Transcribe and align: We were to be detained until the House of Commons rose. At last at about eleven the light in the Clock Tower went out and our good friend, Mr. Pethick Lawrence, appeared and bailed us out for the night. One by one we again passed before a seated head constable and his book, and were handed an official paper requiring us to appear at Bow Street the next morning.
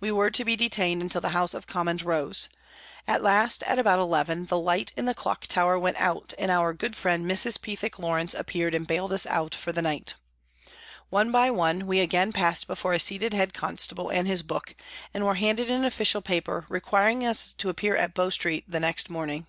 We 0.00 0.10
were 0.10 0.28
to 0.28 0.44
be 0.44 0.56
detained 0.56 1.02
until 1.02 1.20
the 1.20 1.28
House 1.38 1.54
of 1.54 1.68
Commons 1.68 2.02
rose. 2.02 2.48
At 3.06 3.22
last 3.22 3.62
at 3.62 3.78
about 3.78 4.00
eleven 4.00 4.46
the 4.46 4.58
light 4.58 4.92
in 4.96 5.04
the 5.04 5.14
Clock 5.14 5.46
Tower 5.46 5.78
went 5.78 5.96
out 6.00 6.34
and 6.36 6.50
our 6.50 6.72
good 6.74 6.96
friend, 6.96 7.24
Mr. 7.30 7.62
Pethick 7.62 7.96
Lawrence, 7.96 8.34
appeared 8.34 8.74
and 8.74 8.88
bailed 8.88 9.12
us 9.12 9.24
out 9.24 9.54
for 9.54 9.70
the 9.70 9.80
night. 9.80 10.14
One 11.10 11.30
by 11.30 11.48
one 11.52 11.86
we 11.86 12.00
again 12.00 12.32
passed 12.32 12.66
before 12.66 12.92
a 12.94 12.98
seated 12.98 13.34
head 13.34 13.54
constable 13.54 14.10
and 14.10 14.26
his 14.26 14.42
book, 14.42 14.74
and 15.14 15.24
were 15.24 15.36
handed 15.36 15.70
an 15.70 15.84
official 15.84 16.22
paper 16.22 16.66
requiring 16.68 17.24
us 17.24 17.54
to 17.58 17.68
appear 17.68 17.94
at 17.94 18.14
Bow 18.14 18.30
Street 18.30 18.64
the 18.66 18.80
next 18.80 19.08
morning. 19.08 19.46